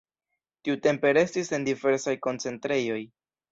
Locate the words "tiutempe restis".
0.67-1.53